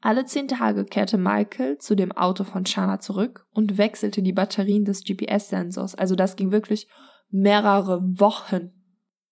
[0.05, 4.83] Alle zehn Tage kehrte Michael zu dem Auto von Shana zurück und wechselte die Batterien
[4.83, 5.95] des GPS-Sensors.
[5.95, 6.89] Also das ging wirklich
[7.29, 8.71] mehrere Wochen.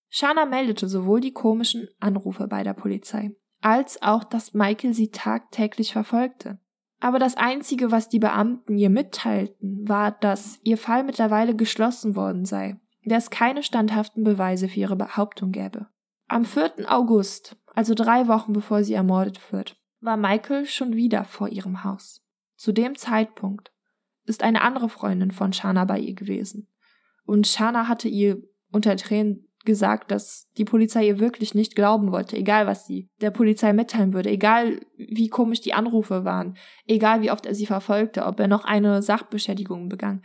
[0.07, 5.91] Shana meldete sowohl die komischen Anrufe bei der Polizei, als auch, dass Michael sie tagtäglich
[5.91, 6.57] verfolgte.
[7.01, 12.45] Aber das Einzige, was die Beamten ihr mitteilten, war, dass ihr Fall mittlerweile geschlossen worden
[12.45, 15.88] sei, der es keine standhaften Beweise für ihre Behauptung gäbe.
[16.29, 16.86] Am 4.
[16.88, 22.22] August, also drei Wochen bevor sie ermordet wird, war Michael schon wieder vor ihrem Haus.
[22.58, 23.72] Zu dem Zeitpunkt
[24.26, 26.68] ist eine andere Freundin von Shana bei ihr gewesen.
[27.26, 32.36] Und Shana hatte ihr unter Tränen gesagt, dass die Polizei ihr wirklich nicht glauben wollte,
[32.36, 37.32] egal was sie der Polizei mitteilen würde, egal wie komisch die Anrufe waren, egal wie
[37.32, 40.24] oft er sie verfolgte, ob er noch eine Sachbeschädigung begangen,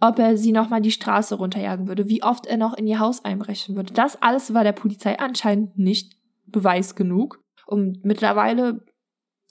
[0.00, 3.24] ob er sie nochmal die Straße runterjagen würde, wie oft er noch in ihr Haus
[3.24, 3.94] einbrechen würde.
[3.94, 7.42] Das alles war der Polizei anscheinend nicht Beweis genug.
[7.66, 8.84] Und mittlerweile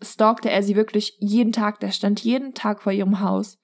[0.04, 3.60] stalkte er sie wirklich jeden Tag, der stand jeden Tag vor ihrem Haus.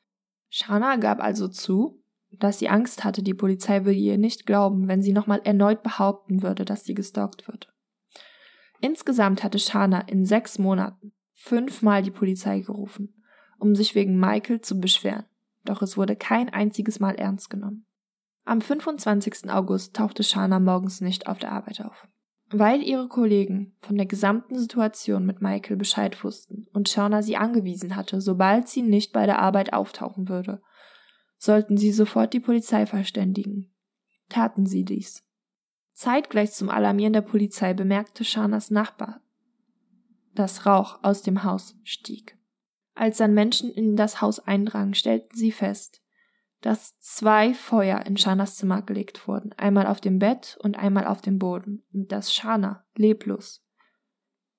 [0.50, 5.02] Shana gab also zu, dass sie Angst hatte, die Polizei würde ihr nicht glauben, wenn
[5.02, 7.72] sie nochmal erneut behaupten würde, dass sie gestalkt wird.
[8.82, 13.24] Insgesamt hatte Shana in sechs Monaten fünfmal die Polizei gerufen,
[13.58, 15.26] um sich wegen Michael zu beschweren,
[15.66, 17.86] doch es wurde kein einziges Mal ernst genommen.
[18.46, 19.50] Am 25.
[19.50, 22.08] August tauchte Shana morgens nicht auf der Arbeit auf.
[22.52, 27.96] Weil ihre Kollegen von der gesamten Situation mit Michael Bescheid wussten und Shauna sie angewiesen
[27.96, 30.62] hatte, sobald sie nicht bei der Arbeit auftauchen würde,
[31.38, 33.72] sollten sie sofort die Polizei verständigen.
[34.30, 35.24] Taten sie dies.
[35.94, 39.22] Zeitgleich zum Alarmieren der Polizei bemerkte Shanas Nachbar,
[40.34, 42.38] dass Rauch aus dem Haus stieg.
[42.96, 46.02] Als dann Menschen in das Haus eindrangen, stellten sie fest,
[46.62, 51.22] dass zwei Feuer in Shanas Zimmer gelegt wurden, einmal auf dem Bett und einmal auf
[51.22, 53.64] dem Boden, und dass Shana leblos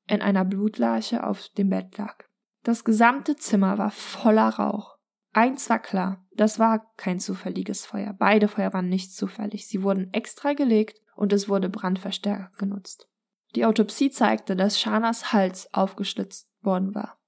[0.07, 2.25] in einer Blutlache auf dem Bett lag.
[2.63, 4.99] Das gesamte Zimmer war voller Rauch.
[5.33, 8.13] Eins war klar, das war kein zufälliges Feuer.
[8.13, 9.69] Beide Feuer waren nicht zufällig.
[9.69, 13.09] Sie wurden extra gelegt und es wurde Brandverstärker genutzt.
[13.55, 17.19] Die Autopsie zeigte, dass Shanas Hals aufgeschlitzt worden war.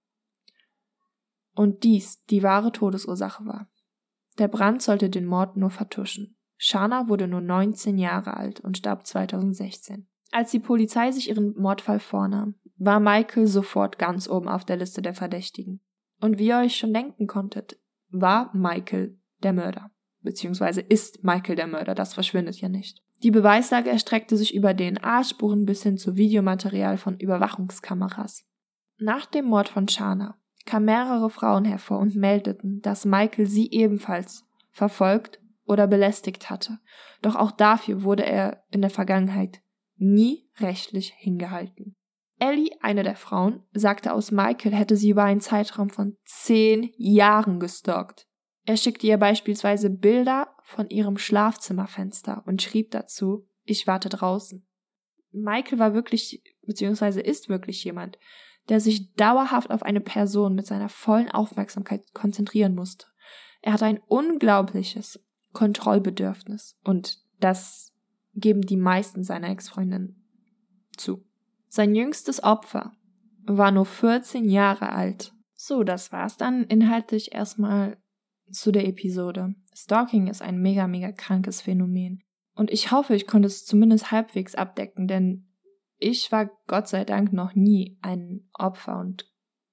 [1.54, 3.68] Und dies die wahre Todesursache war.
[4.38, 6.36] Der Brand sollte den Mord nur vertuschen.
[6.56, 10.06] Shana wurde nur 19 Jahre alt und starb 2016.
[10.30, 15.02] Als die Polizei sich ihren Mordfall vornahm, war Michael sofort ganz oben auf der Liste
[15.02, 15.80] der Verdächtigen.
[16.20, 19.90] Und wie ihr euch schon denken konntet, war Michael der Mörder.
[20.20, 23.02] Beziehungsweise ist Michael der Mörder, das verschwindet ja nicht.
[23.22, 28.44] Die Beweislage erstreckte sich über DNA-Spuren bis hin zu Videomaterial von Überwachungskameras.
[28.98, 34.44] Nach dem Mord von Shana kamen mehrere Frauen hervor und meldeten, dass Michael sie ebenfalls
[34.70, 36.78] verfolgt oder belästigt hatte.
[37.20, 39.60] Doch auch dafür wurde er in der Vergangenheit
[39.96, 41.94] nie rechtlich hingehalten.
[42.38, 47.60] Ellie, eine der Frauen, sagte aus, Michael hätte sie über einen Zeitraum von zehn Jahren
[47.60, 48.26] gestalkt.
[48.64, 54.66] Er schickte ihr beispielsweise Bilder von ihrem Schlafzimmerfenster und schrieb dazu, ich warte draußen.
[55.30, 58.18] Michael war wirklich, beziehungsweise ist wirklich jemand,
[58.68, 63.06] der sich dauerhaft auf eine Person mit seiner vollen Aufmerksamkeit konzentrieren musste.
[63.60, 65.20] Er hatte ein unglaubliches
[65.52, 67.92] Kontrollbedürfnis und das
[68.34, 70.24] geben die meisten seiner Ex-Freundinnen
[70.96, 71.24] zu.
[71.68, 72.92] Sein jüngstes Opfer
[73.44, 75.32] war nur 14 Jahre alt.
[75.54, 77.96] So, das war's dann inhaltlich erstmal
[78.50, 79.54] zu der Episode.
[79.74, 82.22] Stalking ist ein mega, mega krankes Phänomen.
[82.54, 85.51] Und ich hoffe, ich konnte es zumindest halbwegs abdecken, denn
[86.02, 89.30] ich war Gott sei Dank noch nie ein Opfer und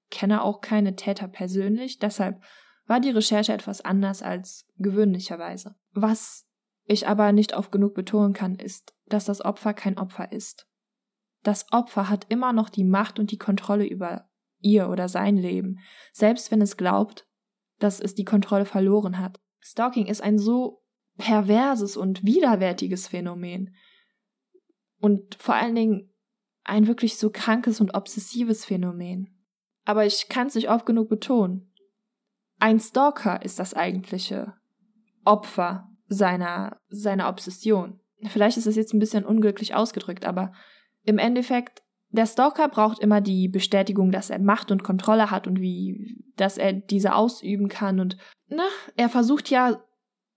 [0.10, 2.42] kenne auch keine Täter persönlich, deshalb
[2.86, 5.76] war die Recherche etwas anders als gewöhnlicherweise.
[5.92, 6.48] Was
[6.86, 10.68] ich aber nicht oft genug betonen kann, ist, dass das Opfer kein Opfer ist.
[11.44, 15.80] Das Opfer hat immer noch die Macht und die Kontrolle über ihr oder sein Leben,
[16.12, 17.28] selbst wenn es glaubt,
[17.78, 19.40] dass es die Kontrolle verloren hat.
[19.60, 20.84] Stalking ist ein so
[21.18, 23.76] perverses und widerwärtiges Phänomen.
[25.00, 26.09] Und vor allen Dingen
[26.70, 29.36] ein wirklich so krankes und obsessives Phänomen.
[29.86, 31.74] Aber ich kann es nicht oft genug betonen.
[32.60, 34.54] Ein Stalker ist das eigentliche
[35.26, 38.00] Opfer seiner, seiner Obsession.
[38.28, 40.52] Vielleicht ist es jetzt ein bisschen unglücklich ausgedrückt, aber
[41.04, 45.60] im Endeffekt, der Stalker braucht immer die Bestätigung, dass er Macht und Kontrolle hat und
[45.62, 49.82] wie, dass er diese ausüben kann und, na, er versucht ja,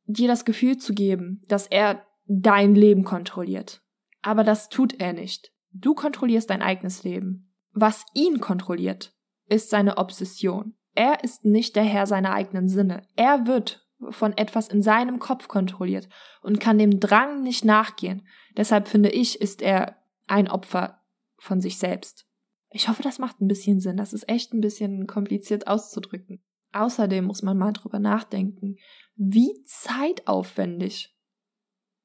[0.04, 3.82] dir das Gefühl zu geben, dass er dein Leben kontrolliert.
[4.20, 5.52] Aber das tut er nicht.
[5.72, 7.52] Du kontrollierst dein eigenes Leben.
[7.72, 9.14] Was ihn kontrolliert,
[9.48, 10.74] ist seine Obsession.
[10.94, 13.06] Er ist nicht der Herr seiner eigenen Sinne.
[13.16, 16.08] Er wird von etwas in seinem Kopf kontrolliert
[16.42, 18.26] und kann dem Drang nicht nachgehen.
[18.56, 21.00] Deshalb finde ich, ist er ein Opfer
[21.38, 22.26] von sich selbst.
[22.70, 23.96] Ich hoffe, das macht ein bisschen Sinn.
[23.96, 26.42] Das ist echt ein bisschen kompliziert auszudrücken.
[26.72, 28.76] Außerdem muss man mal drüber nachdenken,
[29.14, 31.14] wie zeitaufwendig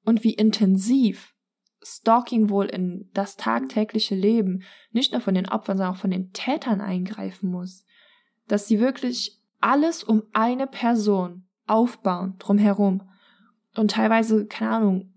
[0.03, 1.33] und wie intensiv
[1.95, 6.33] Stalking wohl in das tagtägliche Leben nicht nur von den Opfern, sondern auch von den
[6.33, 7.85] Tätern eingreifen muss.
[8.47, 13.09] Dass sie wirklich alles um eine Person aufbauen, drumherum.
[13.75, 15.13] Und teilweise, keine Ahnung,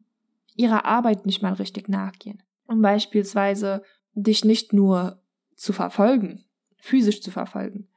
[0.55, 3.83] ihrer Arbeit nicht mal richtig nachgehen um beispielsweise
[4.15, 5.21] dich nicht nur
[5.57, 6.45] zu verfolgen,
[6.79, 7.89] physisch zu verfolgen,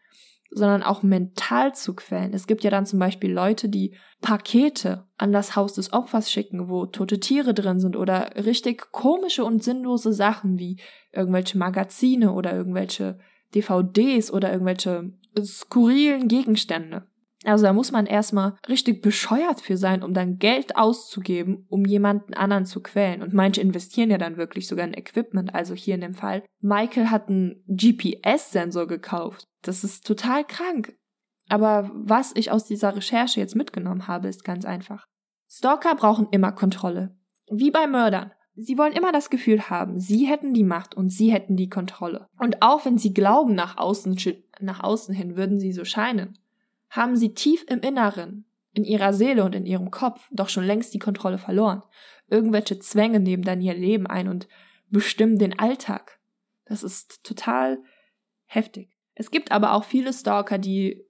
[0.56, 2.34] sondern auch mental zu quälen.
[2.34, 6.70] Es gibt ja dann zum Beispiel Leute, die Pakete an das Haus des Opfers schicken,
[6.70, 10.80] wo tote Tiere drin sind oder richtig komische und sinnlose Sachen wie
[11.12, 13.20] irgendwelche Magazine oder irgendwelche
[13.54, 17.08] DVDs oder irgendwelche skurrilen Gegenstände.
[17.44, 22.34] Also da muss man erstmal richtig bescheuert für sein, um dann Geld auszugeben, um jemanden
[22.34, 23.22] anderen zu quälen.
[23.22, 25.54] Und manche investieren ja dann wirklich sogar in Equipment.
[25.54, 26.44] Also hier in dem Fall.
[26.62, 29.46] Michael hat einen GPS-Sensor gekauft.
[29.62, 30.96] Das ist total krank.
[31.50, 35.06] Aber was ich aus dieser Recherche jetzt mitgenommen habe, ist ganz einfach.
[35.50, 37.16] Stalker brauchen immer Kontrolle.
[37.52, 38.32] Wie bei Mördern.
[38.56, 42.28] sie wollen immer das Gefühl haben, sie hätten die Macht und sie hätten die Kontrolle.
[42.40, 44.16] Und auch wenn sie glauben, nach außen,
[44.60, 46.38] nach außen hin würden sie so scheinen,
[46.94, 50.94] haben sie tief im Inneren, in ihrer Seele und in ihrem Kopf doch schon längst
[50.94, 51.82] die Kontrolle verloren.
[52.28, 54.48] Irgendwelche Zwänge nehmen dann ihr Leben ein und
[54.90, 56.20] bestimmen den Alltag.
[56.66, 57.80] Das ist total
[58.46, 58.96] heftig.
[59.16, 61.04] Es gibt aber auch viele Stalker, die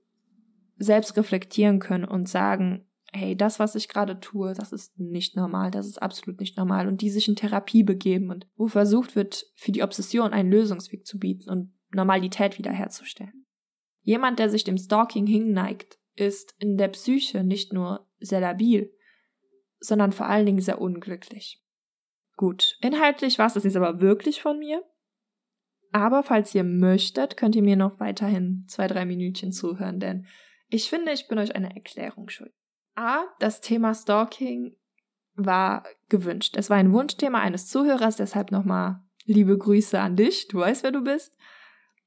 [0.78, 5.70] selbst reflektieren können und sagen, hey, das, was ich gerade tue, das ist nicht normal,
[5.70, 9.46] das ist absolut nicht normal und die sich in Therapie begeben und wo versucht wird,
[9.56, 13.46] für die Obsession einen Lösungsweg zu bieten und Normalität wiederherzustellen.
[14.04, 18.94] Jemand, der sich dem Stalking hinneigt, ist in der Psyche nicht nur sehr labil,
[19.80, 21.62] sondern vor allen Dingen sehr unglücklich.
[22.36, 24.84] Gut, inhaltlich war es das jetzt aber wirklich von mir.
[25.92, 30.26] Aber falls ihr möchtet, könnt ihr mir noch weiterhin zwei, drei Minütchen zuhören, denn
[30.70, 32.52] ich finde, ich bin euch eine Erklärung schuld.
[32.96, 34.76] A, das Thema Stalking
[35.36, 36.56] war gewünscht.
[36.58, 40.48] Es war ein Wunschthema eines Zuhörers, deshalb nochmal liebe Grüße an dich.
[40.48, 41.38] Du weißt, wer du bist.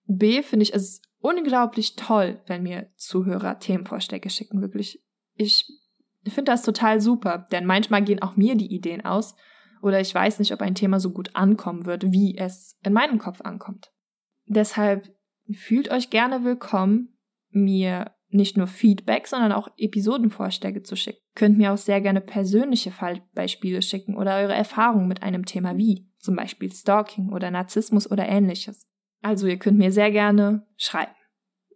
[0.06, 4.60] B, finde ich es unglaublich toll, wenn mir Zuhörer Themenvorschläge schicken.
[4.60, 5.02] Wirklich.
[5.34, 5.66] Ich
[6.24, 9.34] finde das total super, denn manchmal gehen auch mir die Ideen aus
[9.82, 13.18] oder ich weiß nicht, ob ein Thema so gut ankommen wird, wie es in meinem
[13.18, 13.92] Kopf ankommt.
[14.46, 15.14] Deshalb
[15.54, 17.16] fühlt euch gerne willkommen,
[17.50, 21.20] mir nicht nur Feedback, sondern auch Episodenvorschläge zu schicken.
[21.34, 26.08] Könnt mir auch sehr gerne persönliche Fallbeispiele schicken oder eure Erfahrungen mit einem Thema wie,
[26.18, 28.86] zum Beispiel Stalking oder Narzissmus oder ähnliches.
[29.22, 31.12] Also ihr könnt mir sehr gerne schreiben.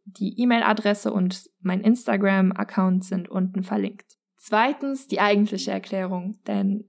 [0.04, 4.16] Die E-Mail-Adresse und mein Instagram-Account sind unten verlinkt.
[4.36, 6.84] Zweitens die eigentliche Erklärung, denn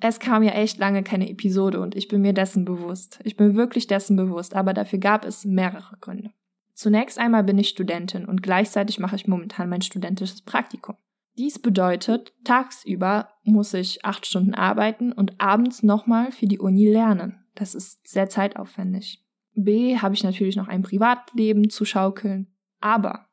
[0.00, 3.20] es kam ja echt lange keine Episode und ich bin mir dessen bewusst.
[3.24, 6.32] Ich bin wirklich dessen bewusst, aber dafür gab es mehrere Gründe.
[6.74, 10.96] Zunächst einmal bin ich Studentin und gleichzeitig mache ich momentan mein studentisches Praktikum.
[11.36, 17.44] Dies bedeutet, tagsüber muss ich acht Stunden arbeiten und abends nochmal für die Uni lernen.
[17.54, 19.24] Das ist sehr zeitaufwendig.
[19.64, 22.54] B, habe ich natürlich noch ein Privatleben zu schaukeln.
[22.80, 23.26] Aber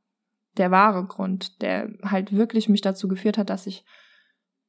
[0.57, 3.83] der wahre Grund, der halt wirklich mich dazu geführt hat, dass ich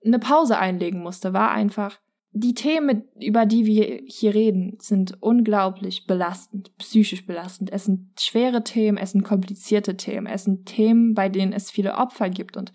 [0.04, 1.98] eine Pause einlegen musste, war einfach,
[2.38, 7.72] die Themen, über die wir hier reden, sind unglaublich belastend, psychisch belastend.
[7.72, 11.94] Es sind schwere Themen, es sind komplizierte Themen, es sind Themen, bei denen es viele
[11.94, 12.74] Opfer gibt und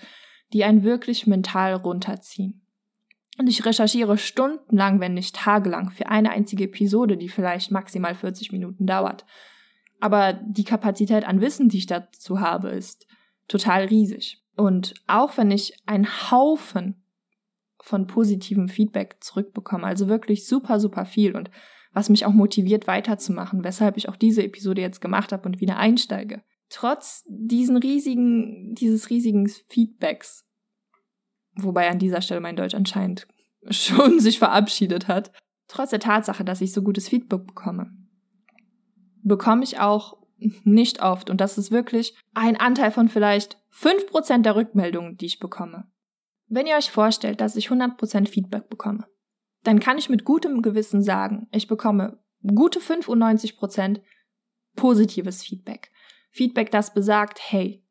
[0.51, 2.65] die einen wirklich mental runterziehen.
[3.41, 8.51] Und ich recherchiere stundenlang, wenn nicht tagelang, für eine einzige Episode, die vielleicht maximal 40
[8.51, 9.25] Minuten dauert.
[9.99, 13.07] Aber die Kapazität an Wissen, die ich dazu habe, ist
[13.47, 14.43] total riesig.
[14.55, 17.03] Und auch wenn ich einen Haufen
[17.79, 19.85] von positivem Feedback zurückbekommen.
[19.85, 21.49] Also wirklich super, super viel und
[21.93, 25.77] was mich auch motiviert weiterzumachen, weshalb ich auch diese Episode jetzt gemacht habe und wieder
[25.77, 26.43] einsteige.
[26.69, 30.45] Trotz diesen riesigen, dieses riesigen Feedbacks,
[31.55, 33.27] wobei an dieser Stelle mein Deutsch anscheinend
[33.69, 35.31] schon sich verabschiedet hat,
[35.67, 37.91] trotz der Tatsache, dass ich so gutes Feedback bekomme,
[39.23, 40.17] bekomme ich auch
[40.63, 45.27] nicht oft, und das ist wirklich ein Anteil von vielleicht fünf Prozent der Rückmeldungen, die
[45.27, 45.91] ich bekomme,
[46.47, 49.05] wenn ihr euch vorstellt, dass ich 100% Feedback bekomme,
[49.63, 54.01] dann kann ich mit gutem Gewissen sagen, ich bekomme gute 95%
[54.75, 55.91] positives Feedback.
[56.31, 57.85] Feedback, das besagt, hey,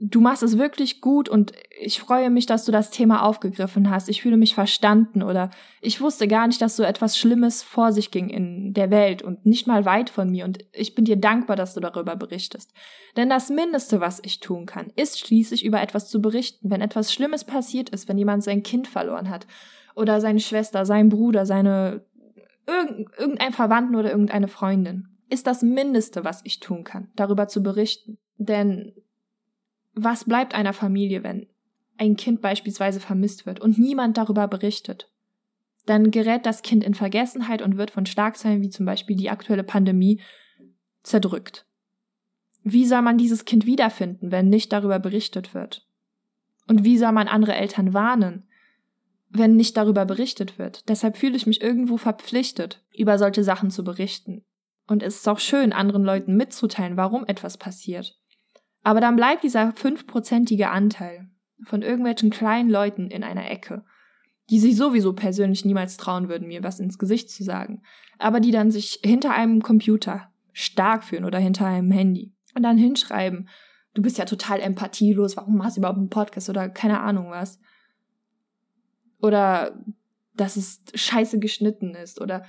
[0.00, 4.08] du machst es wirklich gut und ich freue mich, dass du das Thema aufgegriffen hast.
[4.08, 8.12] Ich fühle mich verstanden oder ich wusste gar nicht, dass so etwas Schlimmes vor sich
[8.12, 11.56] ging in der Welt und nicht mal weit von mir und ich bin dir dankbar,
[11.56, 12.72] dass du darüber berichtest.
[13.16, 17.12] Denn das Mindeste, was ich tun kann, ist schließlich über etwas zu berichten, wenn etwas
[17.12, 19.48] Schlimmes passiert ist, wenn jemand sein Kind verloren hat
[19.96, 22.04] oder seine Schwester, sein Bruder, seine
[23.18, 25.08] irgendein Verwandten oder irgendeine Freundin.
[25.30, 28.18] Ist das Mindeste, was ich tun kann, darüber zu berichten.
[28.36, 28.92] Denn
[30.04, 31.46] was bleibt einer Familie, wenn
[31.96, 35.10] ein Kind beispielsweise vermisst wird und niemand darüber berichtet?
[35.86, 39.64] Dann gerät das Kind in Vergessenheit und wird von Schlagzeilen wie zum Beispiel die aktuelle
[39.64, 40.20] Pandemie
[41.02, 41.66] zerdrückt.
[42.62, 45.86] Wie soll man dieses Kind wiederfinden, wenn nicht darüber berichtet wird?
[46.66, 48.46] Und wie soll man andere Eltern warnen,
[49.30, 50.88] wenn nicht darüber berichtet wird?
[50.88, 54.44] Deshalb fühle ich mich irgendwo verpflichtet, über solche Sachen zu berichten.
[54.86, 58.18] Und es ist auch schön, anderen Leuten mitzuteilen, warum etwas passiert.
[58.82, 61.28] Aber dann bleibt dieser fünfprozentige Anteil
[61.64, 63.84] von irgendwelchen kleinen Leuten in einer Ecke,
[64.50, 67.82] die sich sowieso persönlich niemals trauen würden, mir was ins Gesicht zu sagen,
[68.18, 72.78] aber die dann sich hinter einem Computer stark fühlen oder hinter einem Handy und dann
[72.78, 73.48] hinschreiben,
[73.94, 77.60] du bist ja total empathielos, warum machst du überhaupt einen Podcast oder keine Ahnung was.
[79.20, 79.84] Oder
[80.34, 82.44] dass es scheiße geschnitten ist oder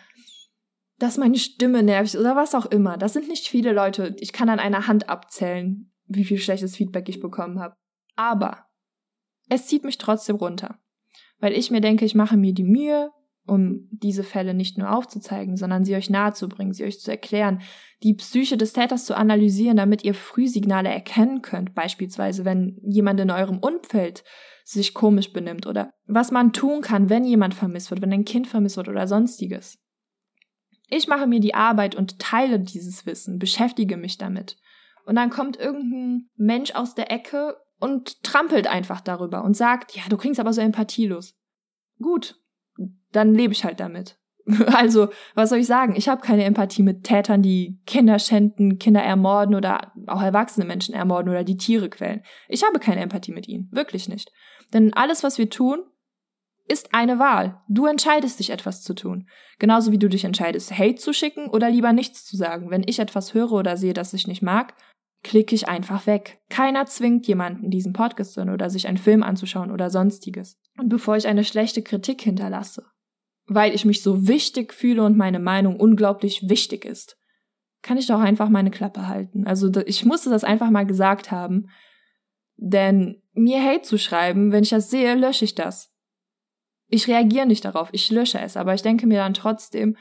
[0.99, 2.97] dass meine Stimme nervig ist oder was auch immer.
[2.97, 4.15] Das sind nicht viele Leute.
[4.19, 7.75] Ich kann an einer Hand abzählen, wie viel schlechtes Feedback ich bekommen habe.
[8.15, 8.65] Aber
[9.47, 10.79] es zieht mich trotzdem runter,
[11.39, 13.11] weil ich mir denke, ich mache mir die Mühe
[13.49, 17.61] um diese Fälle nicht nur aufzuzeigen, sondern sie euch nahezubringen, sie euch zu erklären,
[18.03, 23.31] die Psyche des Täters zu analysieren, damit ihr Frühsignale erkennen könnt, beispielsweise wenn jemand in
[23.31, 24.23] eurem Umfeld
[24.63, 28.45] sich komisch benimmt oder was man tun kann, wenn jemand vermisst wird, wenn ein Kind
[28.45, 29.79] vermisst wird oder sonstiges.
[30.87, 34.57] Ich mache mir die Arbeit und teile dieses Wissen, beschäftige mich damit.
[35.09, 40.03] Und dann kommt irgendein Mensch aus der Ecke und trampelt einfach darüber und sagt, ja,
[40.07, 41.33] du klingst aber so empathielos.
[41.99, 42.35] Gut,
[43.11, 44.19] dann lebe ich halt damit.
[44.67, 45.95] Also, was soll ich sagen?
[45.95, 50.93] Ich habe keine Empathie mit Tätern, die Kinder schänden, Kinder ermorden oder auch erwachsene Menschen
[50.93, 52.21] ermorden oder die Tiere quälen.
[52.47, 54.31] Ich habe keine Empathie mit ihnen, wirklich nicht.
[54.73, 55.85] Denn alles, was wir tun,
[56.69, 57.59] ist eine Wahl.
[57.67, 59.27] Du entscheidest dich, etwas zu tun.
[59.57, 62.69] Genauso wie du dich entscheidest, Hate zu schicken oder lieber nichts zu sagen.
[62.69, 64.75] Wenn ich etwas höre oder sehe, das ich nicht mag,
[65.23, 66.39] klicke ich einfach weg.
[66.49, 70.57] Keiner zwingt jemanden, diesen Podcast zu hören oder sich einen Film anzuschauen oder sonstiges.
[70.77, 72.85] Und bevor ich eine schlechte Kritik hinterlasse,
[73.45, 77.17] weil ich mich so wichtig fühle und meine Meinung unglaublich wichtig ist,
[77.81, 79.45] kann ich doch einfach meine Klappe halten.
[79.45, 81.67] Also ich musste das einfach mal gesagt haben,
[82.57, 85.93] denn mir Hate zu schreiben, wenn ich das sehe, lösche ich das.
[86.87, 89.95] Ich reagiere nicht darauf, ich lösche es, aber ich denke mir dann trotzdem,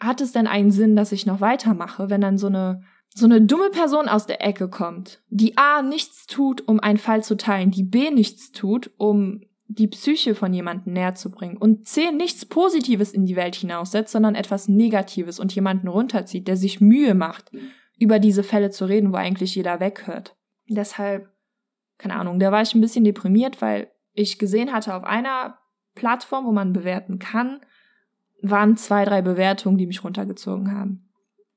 [0.00, 2.82] hat es denn einen Sinn, dass ich noch weitermache, wenn dann so eine
[3.14, 7.22] so eine dumme Person aus der Ecke kommt, die A nichts tut, um einen Fall
[7.22, 11.86] zu teilen, die B nichts tut, um die Psyche von jemandem näher zu bringen und
[11.86, 16.80] C nichts Positives in die Welt hinaussetzt, sondern etwas Negatives und jemanden runterzieht, der sich
[16.80, 17.50] Mühe macht,
[17.98, 20.36] über diese Fälle zu reden, wo eigentlich jeder weghört.
[20.68, 21.30] Deshalb,
[21.98, 25.58] keine Ahnung, da war ich ein bisschen deprimiert, weil ich gesehen hatte auf einer
[25.94, 27.60] Plattform, wo man bewerten kann,
[28.42, 31.01] waren zwei, drei Bewertungen, die mich runtergezogen haben.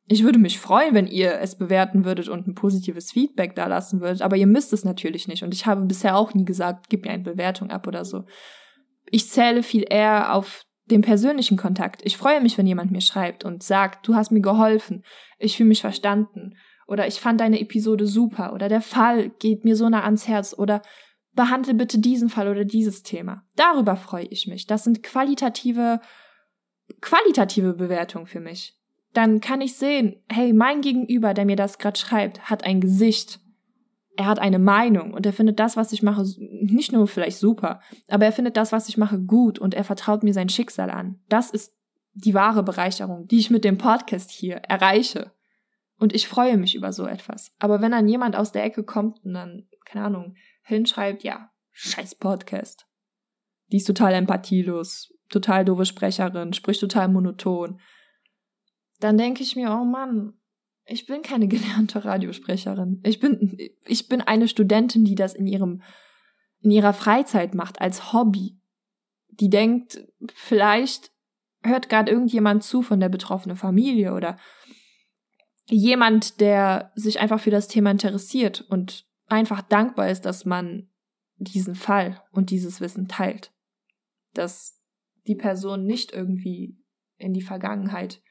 [0.08, 4.02] Ich würde mich freuen, wenn ihr es bewerten würdet und ein positives Feedback da lassen
[4.02, 5.44] würdet, aber ihr müsst es natürlich nicht.
[5.44, 8.26] Und ich habe bisher auch nie gesagt, gib mir eine Bewertung ab oder so.
[9.10, 12.02] Ich zähle viel eher auf den persönlichen Kontakt.
[12.04, 15.04] Ich freue mich, wenn jemand mir schreibt und sagt, du hast mir geholfen,
[15.40, 16.56] ich fühle mich verstanden
[16.88, 20.54] oder ich fand deine Episode super oder der Fall geht mir so nah ans Herz
[20.56, 20.84] oder
[21.34, 23.44] behandle bitte diesen Fall oder dieses Thema.
[23.56, 24.68] Darüber freue ich mich.
[24.68, 26.00] Das sind qualitative,
[27.02, 28.78] qualitative Bewertungen für mich
[29.18, 33.40] dann kann ich sehen, hey, mein Gegenüber, der mir das gerade schreibt, hat ein Gesicht.
[34.18, 37.82] Er hat eine Meinung und er findet das, was ich mache, nicht nur vielleicht super,
[38.08, 41.20] aber er findet das, was ich mache, gut und er vertraut mir sein Schicksal an.
[41.28, 41.74] Das ist
[42.14, 45.32] die wahre Bereicherung, die ich mit dem Podcast hier erreiche.
[45.98, 47.54] Und ich freue mich über so etwas.
[47.60, 52.16] Aber wenn dann jemand aus der Ecke kommt und dann, keine Ahnung, hinschreibt, ja, scheiß
[52.16, 52.88] Podcast.
[53.72, 57.80] Die ist total empathielos, total doofe Sprecherin, spricht total monoton,
[59.00, 60.34] dann denke ich mir, oh Mann,
[60.86, 63.02] ich bin keine gelernte Radiosprecherin.
[63.04, 65.82] Ich bin, ich bin eine Studentin, die das in ihrem,
[66.62, 68.60] in ihrer Freizeit macht, als Hobby.
[69.30, 71.12] Die denkt, vielleicht
[71.64, 74.38] hört gerade irgendjemand zu von der betroffenen Familie oder
[75.68, 80.90] jemand, der sich einfach für das Thema interessiert und einfach dankbar ist, dass man
[81.38, 83.52] diesen Fall und dieses Wissen teilt.
[84.34, 84.80] Dass
[85.28, 86.78] die Person nicht irgendwie
[87.18, 88.22] in die Vergangenheit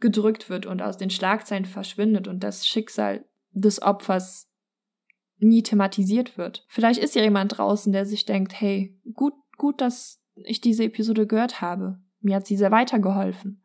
[0.00, 4.48] gedrückt wird und aus den Schlagzeilen verschwindet und das Schicksal des Opfers
[5.38, 6.64] nie thematisiert wird.
[6.68, 11.26] Vielleicht ist ja jemand draußen, der sich denkt, hey, gut, gut, dass ich diese Episode
[11.26, 12.00] gehört habe.
[12.20, 13.62] Mir hat sie sehr weitergeholfen.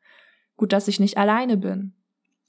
[0.56, 1.94] Gut, dass ich nicht alleine bin.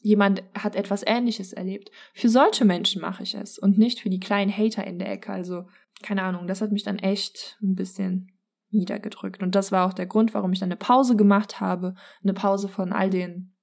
[0.03, 1.91] Jemand hat etwas Ähnliches erlebt.
[2.13, 5.33] Für solche Menschen mache ich es und nicht für die kleinen Hater in der Ecke.
[5.33, 5.67] Also,
[6.03, 8.31] keine Ahnung, das hat mich dann echt ein bisschen
[8.71, 9.43] niedergedrückt.
[9.43, 11.95] Und das war auch der Grund, warum ich dann eine Pause gemacht habe.
[12.23, 13.56] Eine Pause von all den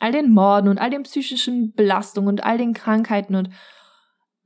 [0.00, 3.50] all den Morden und all den psychischen Belastungen und all den Krankheiten und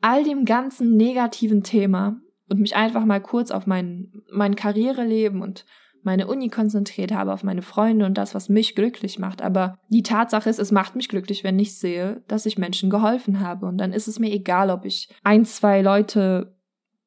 [0.01, 5.65] all dem ganzen negativen Thema und mich einfach mal kurz auf mein, mein Karriereleben und
[6.03, 9.41] meine Uni konzentriert habe, auf meine Freunde und das, was mich glücklich macht.
[9.41, 13.41] Aber die Tatsache ist, es macht mich glücklich, wenn ich sehe, dass ich Menschen geholfen
[13.41, 13.65] habe.
[13.65, 16.55] Und dann ist es mir egal, ob ich ein, zwei Leute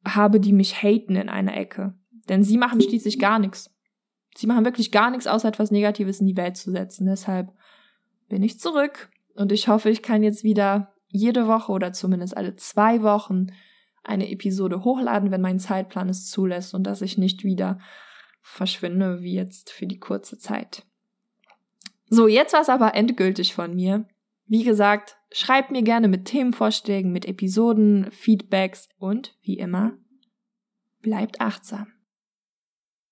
[0.03, 1.93] habe, die mich haten in einer Ecke.
[2.27, 3.69] Denn sie machen schließlich gar nichts.
[4.35, 7.05] Sie machen wirklich gar nichts, außer etwas Negatives in die Welt zu setzen.
[7.05, 7.51] Deshalb
[8.27, 12.55] bin ich zurück und ich hoffe, ich kann jetzt wieder jede Woche oder zumindest alle
[12.55, 13.47] zwei Wochen
[14.03, 17.79] eine Episode hochladen, wenn mein Zeitplan es zulässt und dass ich nicht wieder
[18.41, 20.85] verschwinde wie jetzt für die kurze Zeit.
[22.09, 24.07] So, jetzt war es aber endgültig von mir.
[24.45, 29.97] Wie gesagt, schreibt mir gerne mit Themenvorschlägen, mit Episoden, Feedbacks und wie immer,
[31.01, 31.87] bleibt achtsam.